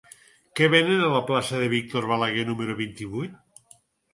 Què 0.59 0.69
venen 0.73 1.03
a 1.07 1.11
la 1.15 1.21
plaça 1.27 1.59
de 1.65 1.67
Víctor 1.75 2.09
Balaguer 2.13 2.49
número 2.51 2.77
vint-i-vuit? 2.81 3.39